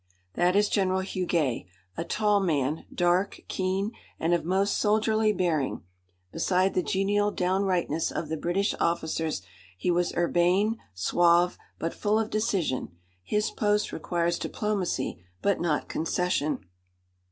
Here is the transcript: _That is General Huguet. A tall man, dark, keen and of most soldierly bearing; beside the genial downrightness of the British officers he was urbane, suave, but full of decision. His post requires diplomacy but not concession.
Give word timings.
_That 0.33 0.55
is 0.55 0.67
General 0.67 1.01
Huguet. 1.03 1.65
A 1.95 2.03
tall 2.03 2.39
man, 2.39 2.85
dark, 2.91 3.41
keen 3.47 3.91
and 4.19 4.33
of 4.33 4.43
most 4.43 4.77
soldierly 4.79 5.31
bearing; 5.31 5.83
beside 6.31 6.73
the 6.73 6.81
genial 6.81 7.29
downrightness 7.31 8.11
of 8.11 8.27
the 8.27 8.35
British 8.35 8.73
officers 8.79 9.43
he 9.77 9.91
was 9.91 10.11
urbane, 10.15 10.79
suave, 10.95 11.55
but 11.77 11.93
full 11.93 12.17
of 12.17 12.31
decision. 12.31 12.97
His 13.23 13.51
post 13.51 13.91
requires 13.91 14.39
diplomacy 14.39 15.23
but 15.43 15.61
not 15.61 15.87
concession. 15.87 16.65